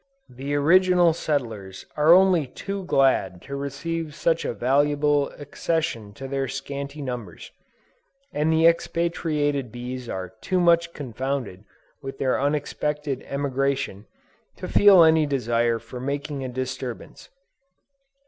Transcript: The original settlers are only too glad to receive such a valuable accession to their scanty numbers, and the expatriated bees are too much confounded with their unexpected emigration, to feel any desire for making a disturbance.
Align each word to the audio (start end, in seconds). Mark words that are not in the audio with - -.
The 0.29 0.55
original 0.55 1.13
settlers 1.13 1.85
are 1.95 2.11
only 2.11 2.47
too 2.47 2.85
glad 2.85 3.39
to 3.43 3.55
receive 3.55 4.15
such 4.15 4.43
a 4.45 4.51
valuable 4.55 5.29
accession 5.37 6.11
to 6.15 6.27
their 6.27 6.47
scanty 6.47 7.03
numbers, 7.03 7.51
and 8.33 8.51
the 8.51 8.65
expatriated 8.65 9.71
bees 9.71 10.09
are 10.09 10.29
too 10.41 10.59
much 10.59 10.91
confounded 10.93 11.65
with 12.01 12.17
their 12.17 12.41
unexpected 12.41 13.23
emigration, 13.27 14.07
to 14.57 14.67
feel 14.67 15.03
any 15.03 15.27
desire 15.27 15.77
for 15.77 15.99
making 15.99 16.43
a 16.43 16.49
disturbance. 16.49 17.29